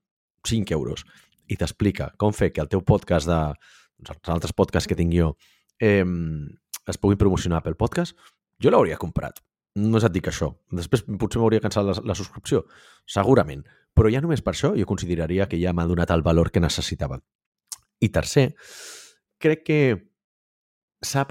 5 0.48 0.74
euros 0.74 1.04
i 1.48 1.58
t'explica 1.60 2.12
com 2.20 2.34
fer 2.36 2.52
que 2.54 2.64
el 2.64 2.72
teu 2.72 2.84
podcast 2.84 3.28
de 3.28 3.42
els 3.98 4.30
altres 4.30 4.54
podcasts 4.54 4.88
que 4.88 4.96
tinc 4.96 5.14
jo 5.16 5.34
eh, 5.82 6.06
es 6.88 7.00
puguin 7.02 7.20
promocionar 7.20 7.64
pel 7.64 7.76
podcast, 7.76 8.16
jo 8.62 8.72
l'hauria 8.72 9.00
comprat. 9.00 9.42
No 9.78 10.00
és 10.00 10.06
et 10.08 10.14
dic 10.14 10.30
això. 10.32 10.50
Després 10.74 11.04
potser 11.22 11.42
m'hauria 11.42 11.62
cansat 11.62 11.86
la, 11.86 11.94
la 12.02 12.16
subscripció. 12.18 12.64
Segurament. 13.06 13.62
Però 13.98 14.12
ja 14.14 14.22
només 14.22 14.44
per 14.46 14.54
això 14.54 14.74
jo 14.78 14.86
consideraria 14.90 15.48
que 15.50 15.60
ja 15.62 15.74
m'ha 15.74 15.88
donat 15.90 16.14
el 16.14 16.24
valor 16.26 16.52
que 16.54 16.62
necessitava. 16.64 17.18
I 18.00 18.12
tercer, 18.14 18.52
crec 19.42 19.66
que 19.66 19.80
s'ha... 21.02 21.26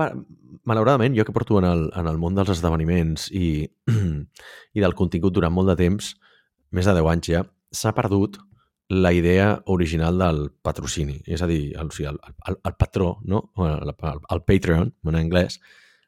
Malauradament, 0.66 1.14
jo 1.14 1.22
que 1.22 1.34
porto 1.34 1.60
en 1.60 1.66
el, 1.68 1.84
en 1.94 2.08
el 2.10 2.18
món 2.18 2.34
dels 2.34 2.50
esdeveniments 2.56 3.28
i, 3.30 3.62
i 4.76 4.82
del 4.82 4.96
contingut 4.98 5.36
durant 5.36 5.54
molt 5.54 5.70
de 5.70 5.76
temps, 5.78 6.10
més 6.74 6.88
de 6.88 6.94
10 6.96 7.10
anys 7.12 7.30
ja, 7.30 7.42
s'ha 7.70 7.94
perdut 7.94 8.40
la 8.88 9.12
idea 9.12 9.62
original 9.66 10.18
del 10.18 10.40
patrocini. 10.62 11.20
És 11.26 11.42
a 11.42 11.48
dir, 11.50 11.74
el, 11.78 11.90
el, 11.90 12.18
el, 12.50 12.58
el 12.64 12.74
patró, 12.78 13.18
no? 13.24 13.50
el, 13.62 13.94
el, 13.94 14.22
el 14.30 14.42
Patreon, 14.46 14.92
en 15.06 15.18
anglès, 15.18 15.60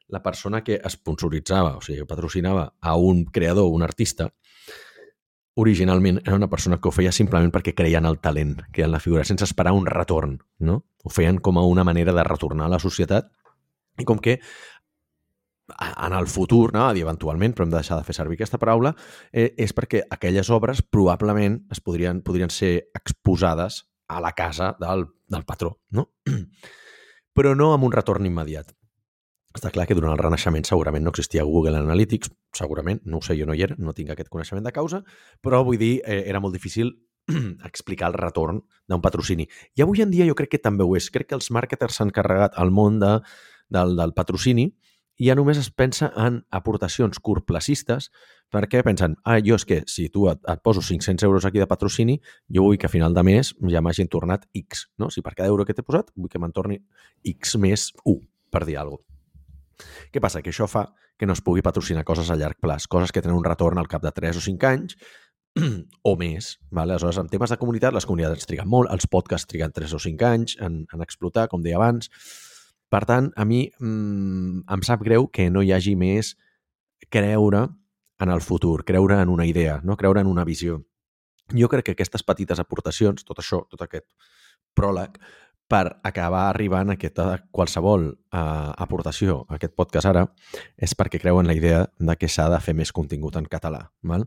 la 0.09 0.23
persona 0.23 0.63
que 0.63 0.79
sponsoritzava, 0.89 1.75
o 1.77 1.83
sigui, 1.85 2.05
patrocinava 2.09 2.73
a 2.79 2.95
un 2.97 3.25
creador, 3.25 3.69
un 3.71 3.83
artista, 3.83 4.31
originalment 5.59 6.21
era 6.23 6.37
una 6.37 6.49
persona 6.49 6.79
que 6.79 6.89
ho 6.89 6.95
feia 6.95 7.11
simplement 7.15 7.51
perquè 7.53 7.75
creien 7.75 8.07
el 8.07 8.19
talent, 8.23 8.57
que 8.73 8.85
en 8.85 8.91
la 8.93 9.01
figura, 9.03 9.25
sense 9.27 9.45
esperar 9.47 9.75
un 9.75 9.85
retorn, 9.89 10.39
no? 10.59 10.81
Ho 11.03 11.13
feien 11.13 11.39
com 11.43 11.59
a 11.59 11.65
una 11.67 11.85
manera 11.87 12.15
de 12.15 12.25
retornar 12.25 12.67
a 12.67 12.75
la 12.75 12.81
societat 12.83 13.31
i 13.99 14.07
com 14.07 14.19
que 14.23 14.39
en 15.77 16.13
el 16.13 16.27
futur, 16.27 16.71
no? 16.73 16.87
dir 16.93 17.03
eventualment, 17.05 17.53
però 17.53 17.67
hem 17.67 17.73
de 17.73 17.77
deixar 17.77 17.99
de 17.99 18.07
fer 18.07 18.15
servir 18.17 18.39
aquesta 18.39 18.57
paraula, 18.61 18.95
eh, 19.31 19.51
és 19.57 19.73
perquè 19.75 20.01
aquelles 20.09 20.49
obres 20.49 20.81
probablement 20.81 21.59
es 21.71 21.81
podrien, 21.83 22.23
podrien 22.25 22.49
ser 22.49 22.89
exposades 22.97 23.83
a 24.09 24.21
la 24.23 24.33
casa 24.33 24.73
del, 24.79 25.05
del 25.29 25.45
patró, 25.45 25.77
no? 25.91 26.09
però 27.37 27.53
no 27.55 27.73
amb 27.75 27.85
un 27.85 27.93
retorn 27.93 28.25
immediat. 28.25 28.73
Està 29.57 29.71
clar 29.73 29.87
que 29.89 29.95
durant 29.97 30.13
el 30.13 30.19
Renaixement 30.21 30.65
segurament 30.67 31.01
no 31.03 31.09
existia 31.09 31.43
Google 31.43 31.79
Analytics, 31.79 32.29
segurament, 32.53 32.99
no 33.09 33.17
ho 33.17 33.25
sé, 33.25 33.33
jo 33.39 33.47
no 33.49 33.55
hi 33.57 33.63
era, 33.65 33.75
no 33.81 33.95
tinc 33.97 34.11
aquest 34.13 34.29
coneixement 34.29 34.65
de 34.65 34.73
causa, 34.75 35.01
però 35.41 35.63
vull 35.65 35.79
dir, 35.81 35.95
eh, 36.05 36.21
era 36.29 36.41
molt 36.43 36.53
difícil 36.53 36.91
explicar 37.69 38.11
el 38.11 38.17
retorn 38.19 38.61
d'un 38.87 39.01
patrocini. 39.01 39.47
I 39.73 39.85
avui 39.85 40.03
en 40.05 40.13
dia 40.13 40.27
jo 40.29 40.37
crec 40.37 40.53
que 40.53 40.61
també 40.61 40.85
ho 40.85 40.93
és. 40.97 41.09
Crec 41.09 41.31
que 41.31 41.37
els 41.37 41.49
marketers 41.49 41.97
s'han 41.97 42.13
carregat 42.13 42.59
al 42.61 42.69
món 42.69 43.01
de, 43.01 43.15
del, 43.73 43.95
del 43.97 44.13
patrocini 44.13 44.69
i 45.19 45.27
ja 45.27 45.35
només 45.35 45.57
es 45.59 45.71
pensa 45.73 46.11
en 46.15 46.43
aportacions 46.55 47.19
curtplacistes 47.19 48.11
perquè 48.53 48.85
pensen, 48.85 49.17
ah, 49.25 49.41
jo 49.43 49.57
és 49.57 49.65
que 49.65 49.81
si 49.89 50.07
tu 50.13 50.29
et, 50.29 50.39
et 50.45 50.61
poso 50.63 50.81
500 50.85 51.25
euros 51.25 51.45
aquí 51.45 51.59
de 51.61 51.67
patrocini, 51.69 52.19
jo 52.53 52.69
vull 52.69 52.77
que 52.77 52.87
a 52.87 52.93
final 52.93 53.17
de 53.17 53.25
mes 53.25 53.53
ja 53.73 53.81
m'hagin 53.81 54.09
tornat 54.09 54.47
X, 54.53 54.87
no? 54.97 55.09
Si 55.09 55.25
per 55.25 55.35
cada 55.35 55.49
euro 55.49 55.65
que 55.65 55.73
t'he 55.73 55.85
posat 55.85 56.13
vull 56.15 56.29
que 56.29 56.41
me'n 56.41 56.55
torni 56.55 56.81
X 57.35 57.57
més 57.57 57.91
1, 58.05 58.19
per 58.49 58.65
dir 58.65 58.77
alguna 58.77 59.01
cosa. 59.03 59.08
Què 60.11 60.21
passa? 60.23 60.43
Que 60.43 60.53
això 60.53 60.67
fa 60.69 60.87
que 61.19 61.27
no 61.27 61.35
es 61.35 61.41
pugui 61.43 61.63
patrocinar 61.65 62.05
coses 62.07 62.29
a 62.31 62.37
llarg 62.39 62.59
plaç, 62.63 62.87
coses 62.87 63.11
que 63.11 63.21
tenen 63.21 63.37
un 63.37 63.45
retorn 63.45 63.79
al 63.79 63.89
cap 63.91 64.03
de 64.03 64.11
3 64.15 64.39
o 64.39 64.43
5 64.43 64.69
anys 64.69 64.95
o 66.09 66.15
més. 66.19 66.53
Vale? 66.71 66.95
Aleshores, 66.95 67.19
en 67.19 67.31
temes 67.31 67.51
de 67.51 67.57
comunitat, 67.59 67.95
les 67.95 68.07
comunitats 68.07 68.47
triguen 68.47 68.69
molt, 68.71 68.91
els 68.93 69.09
podcasts 69.11 69.49
triguen 69.49 69.75
3 69.75 69.97
o 69.97 69.99
5 69.99 70.29
anys 70.29 70.55
en, 70.63 70.85
en 70.93 71.03
explotar, 71.05 71.49
com 71.51 71.65
deia 71.65 71.79
abans. 71.79 72.11
Per 72.89 73.03
tant, 73.05 73.29
a 73.35 73.45
mi 73.45 73.65
mmm, 73.67 74.63
em 74.71 74.85
sap 74.85 75.03
greu 75.05 75.27
que 75.27 75.49
no 75.53 75.61
hi 75.61 75.73
hagi 75.75 75.95
més 75.99 76.35
creure 77.13 77.67
en 78.19 78.31
el 78.33 78.41
futur, 78.41 78.83
creure 78.85 79.19
en 79.21 79.29
una 79.29 79.45
idea, 79.47 79.79
no 79.83 79.97
creure 79.97 80.23
en 80.23 80.31
una 80.31 80.45
visió. 80.47 80.81
Jo 81.55 81.69
crec 81.69 81.89
que 81.89 81.95
aquestes 81.97 82.23
petites 82.25 82.59
aportacions, 82.61 83.23
tot 83.25 83.39
això, 83.41 83.63
tot 83.69 83.81
aquest 83.85 84.07
pròleg, 84.77 85.17
per 85.69 85.99
acabar 86.03 86.47
arribant 86.49 86.89
a 86.89 86.95
aquesta 86.97 87.27
qualsevol 87.53 88.07
uh, 88.09 88.71
aportació 88.81 89.43
a 89.47 89.59
aquest 89.59 89.75
podcast 89.77 90.09
ara 90.09 90.25
és 90.77 90.95
perquè 90.97 91.21
creuen 91.21 91.47
la 91.47 91.53
idea 91.57 91.85
de 91.99 92.15
que 92.17 92.27
s'ha 92.27 92.49
de 92.49 92.59
fer 92.63 92.73
més 92.73 92.91
contingut 92.91 93.37
en 93.37 93.45
català. 93.45 93.85
Val? 94.01 94.25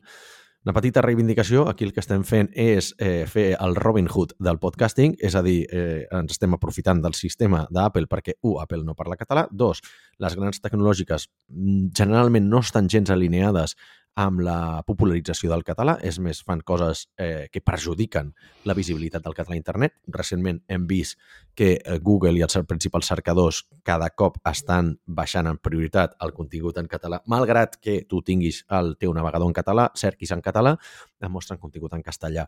Una 0.63 0.77
petita 0.77 1.03
reivindicació, 1.03 1.65
aquí 1.67 1.83
el 1.83 1.91
que 1.91 1.99
estem 1.99 2.23
fent 2.23 2.47
és 2.55 2.93
eh, 3.03 3.25
fer 3.27 3.49
el 3.57 3.75
Robin 3.75 4.07
Hood 4.07 4.37
del 4.39 4.61
podcasting, 4.63 5.17
és 5.19 5.35
a 5.35 5.41
dir, 5.43 5.65
eh, 5.75 6.05
ens 6.15 6.37
estem 6.37 6.55
aprofitant 6.55 7.01
del 7.03 7.17
sistema 7.19 7.65
d'Apple 7.67 8.07
perquè, 8.07 8.37
un, 8.47 8.61
Apple 8.63 8.85
no 8.87 8.95
parla 8.95 9.19
català, 9.19 9.49
dos, 9.51 9.83
les 10.23 10.37
grans 10.39 10.63
tecnològiques 10.63 11.27
mm, 11.51 11.91
generalment 11.99 12.47
no 12.47 12.63
estan 12.63 12.87
gens 12.87 13.11
alineades 13.11 13.75
amb 14.19 14.43
la 14.45 14.83
popularització 14.87 15.51
del 15.51 15.65
català, 15.65 15.97
és 16.05 16.19
més, 16.21 16.43
fan 16.45 16.61
coses 16.67 17.07
eh, 17.17 17.49
que 17.53 17.63
perjudiquen 17.65 18.33
la 18.69 18.77
visibilitat 18.77 19.25
del 19.25 19.37
català 19.37 19.57
a 19.57 19.61
internet. 19.61 19.95
Recentment 20.13 20.61
hem 20.69 20.85
vist 20.87 21.19
que 21.57 21.73
eh, 21.79 21.99
Google 22.03 22.37
i 22.39 22.45
els 22.45 22.59
principals 22.69 23.09
cercadors 23.09 23.63
cada 23.85 24.11
cop 24.11 24.39
estan 24.49 24.95
baixant 25.07 25.49
en 25.49 25.59
prioritat 25.63 26.17
el 26.21 26.35
contingut 26.37 26.79
en 26.79 26.91
català, 26.93 27.23
malgrat 27.27 27.79
que 27.81 28.03
tu 28.09 28.23
tinguis 28.23 28.63
el 28.71 28.97
teu 29.01 29.15
navegador 29.17 29.49
en 29.49 29.57
català, 29.57 29.89
cerquis 29.97 30.33
en 30.37 30.45
català, 30.45 30.77
et 31.21 31.33
mostren 31.33 31.61
contingut 31.61 31.95
en 31.97 32.05
castellà. 32.05 32.47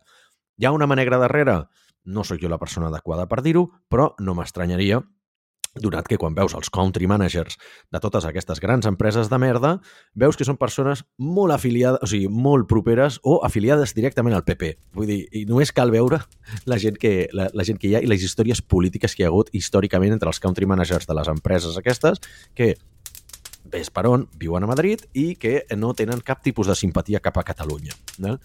Hi 0.57 0.65
ha 0.65 0.71
una 0.71 0.87
mà 0.87 0.95
negra 0.95 1.19
darrere? 1.19 1.63
No 2.05 2.23
sóc 2.23 2.37
jo 2.39 2.49
la 2.49 2.61
persona 2.61 2.87
adequada 2.93 3.25
per 3.27 3.41
dir-ho, 3.41 3.65
però 3.89 4.13
no 4.21 4.37
m'estranyaria 4.37 5.01
donat 5.81 6.07
que 6.07 6.17
quan 6.17 6.35
veus 6.35 6.55
els 6.55 6.69
country 6.73 7.07
managers 7.07 7.57
de 7.91 7.99
totes 7.99 8.25
aquestes 8.27 8.61
grans 8.63 8.87
empreses 8.87 9.29
de 9.31 9.39
merda, 9.41 9.75
veus 10.15 10.39
que 10.39 10.47
són 10.47 10.59
persones 10.59 11.03
molt 11.19 11.55
afiliades, 11.55 11.99
o 12.01 12.09
sigui, 12.09 12.29
molt 12.31 12.69
properes 12.71 13.19
o 13.23 13.41
afiliades 13.45 13.95
directament 13.97 14.37
al 14.37 14.45
PP. 14.47 14.71
Vull 14.95 15.11
dir, 15.11 15.19
i 15.35 15.45
només 15.49 15.73
cal 15.75 15.91
veure 15.91 16.21
la 16.65 16.79
gent 16.81 16.99
que, 17.01 17.27
la, 17.35 17.49
la 17.53 17.67
gent 17.67 17.79
que 17.81 17.89
hi 17.89 17.95
ha 17.97 18.03
i 18.03 18.09
les 18.09 18.23
històries 18.23 18.61
polítiques 18.61 19.15
que 19.15 19.23
hi 19.23 19.27
ha 19.27 19.33
hagut 19.33 19.51
històricament 19.53 20.15
entre 20.15 20.31
els 20.31 20.39
country 20.39 20.69
managers 20.69 21.07
de 21.09 21.17
les 21.17 21.31
empreses 21.31 21.77
aquestes 21.77 22.23
que 22.55 22.75
ves 23.65 23.89
per 23.91 24.05
on, 24.07 24.27
viuen 24.39 24.63
a 24.63 24.69
Madrid 24.69 25.03
i 25.17 25.33
que 25.41 25.63
no 25.75 25.93
tenen 25.97 26.21
cap 26.23 26.43
tipus 26.45 26.69
de 26.69 26.75
simpatia 26.77 27.19
cap 27.19 27.37
a 27.41 27.43
Catalunya. 27.43 27.97
No? 28.21 28.37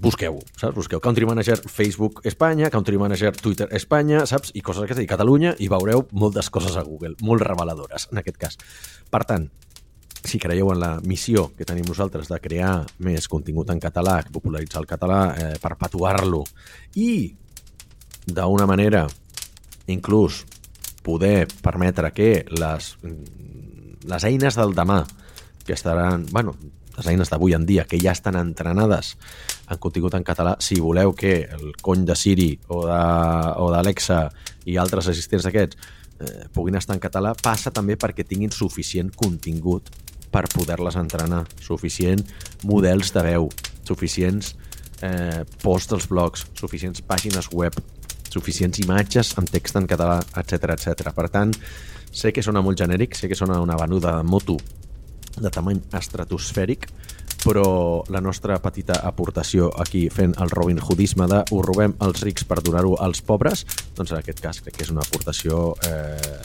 Busqueu, 0.00 0.40
saps? 0.58 0.74
Busqueu 0.74 1.00
Country 1.00 1.26
Manager 1.26 1.60
Facebook 1.70 2.20
Espanya, 2.26 2.70
Country 2.70 2.98
Manager 2.98 3.34
Twitter 3.36 3.68
Espanya, 3.70 4.24
saps? 4.26 4.50
I 4.54 4.62
coses 4.62 4.82
d'aquestes, 4.82 5.04
i 5.04 5.10
Catalunya, 5.10 5.54
i 5.62 5.68
veureu 5.70 6.06
moltes 6.12 6.50
coses 6.50 6.76
a 6.76 6.82
Google, 6.82 7.14
molt 7.22 7.44
reveladores, 7.46 8.08
en 8.12 8.20
aquest 8.22 8.40
cas. 8.40 8.58
Per 9.10 9.22
tant, 9.28 9.46
si 10.24 10.40
creieu 10.40 10.72
en 10.72 10.80
la 10.80 10.92
missió 11.04 11.50
que 11.56 11.66
tenim 11.68 11.86
nosaltres 11.86 12.30
de 12.32 12.40
crear 12.42 12.74
més 13.04 13.28
contingut 13.28 13.70
en 13.70 13.80
català, 13.80 14.18
popularitzar 14.32 14.82
el 14.82 14.88
català, 14.90 15.20
eh, 15.36 15.54
perpetuar-lo 15.62 16.42
i, 16.96 17.34
d'una 18.26 18.66
manera, 18.66 19.04
inclús 19.86 20.44
poder 21.04 21.46
permetre 21.62 22.10
que 22.16 22.30
les, 22.48 22.94
les 24.08 24.24
eines 24.24 24.56
del 24.56 24.72
demà 24.74 25.02
que 25.64 25.76
estaran, 25.76 26.24
bueno, 26.32 26.56
les 26.96 27.08
eines 27.10 27.30
d'avui 27.30 27.54
en 27.56 27.66
dia, 27.66 27.86
que 27.88 27.98
ja 28.00 28.12
estan 28.12 28.36
entrenades 28.38 29.14
en 29.70 29.80
contingut 29.82 30.14
en 30.14 30.24
català, 30.24 30.56
si 30.60 30.78
voleu 30.80 31.14
que 31.14 31.36
el 31.44 31.74
cony 31.82 32.04
de 32.06 32.16
Siri 32.16 32.50
o 32.68 32.84
d'Alexa 32.86 34.28
i 34.70 34.78
altres 34.80 35.08
assistents 35.10 35.46
d'aquests 35.46 35.76
eh, 36.20 36.46
puguin 36.54 36.78
estar 36.78 36.96
en 36.96 37.02
català, 37.02 37.34
passa 37.34 37.72
també 37.74 37.96
perquè 38.00 38.26
tinguin 38.26 38.52
suficient 38.54 39.12
contingut 39.16 39.90
per 40.34 40.46
poder-les 40.50 40.96
entrenar, 40.98 41.44
suficient 41.62 42.22
models 42.66 43.12
de 43.14 43.22
veu, 43.22 43.48
suficients 43.86 44.54
eh, 45.02 45.42
posts 45.62 45.92
dels 45.92 46.08
blogs, 46.10 46.46
suficients 46.58 47.02
pàgines 47.06 47.50
web, 47.52 47.76
suficients 48.34 48.80
imatges 48.82 49.34
amb 49.38 49.50
text 49.50 49.78
en 49.78 49.86
català, 49.90 50.18
etc 50.40 50.74
etc. 50.74 51.12
Per 51.14 51.28
tant, 51.30 51.54
sé 52.10 52.32
que 52.34 52.42
sona 52.42 52.62
molt 52.62 52.80
genèric, 52.80 53.14
sé 53.14 53.30
que 53.30 53.38
sona 53.38 53.60
una 53.62 53.78
venuda 53.78 54.16
de 54.18 54.26
moto 54.26 54.58
de 55.40 55.50
tamany 55.50 55.80
estratosfèric, 55.94 56.86
però 57.44 58.04
la 58.08 58.22
nostra 58.24 58.56
petita 58.62 59.00
aportació 59.04 59.68
aquí 59.80 60.06
fent 60.12 60.36
el 60.40 60.52
Robin 60.54 60.80
Hoodisme 60.80 61.28
de 61.30 61.42
ho 61.50 61.60
robem 61.64 61.96
als 62.04 62.22
rics 62.24 62.46
per 62.48 62.62
donar-ho 62.62 62.96
als 63.04 63.20
pobres, 63.22 63.66
doncs 63.96 64.14
en 64.14 64.22
aquest 64.22 64.40
cas 64.44 64.62
crec 64.64 64.78
que 64.78 64.86
és 64.86 64.94
una 64.94 65.04
aportació 65.04 65.74
eh, 65.88 66.40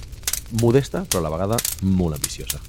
modesta, 0.59 1.05
però 1.05 1.23
a 1.23 1.27
la 1.29 1.33
vegada 1.37 1.61
molt 1.85 2.19
ambiciosa. 2.19 2.59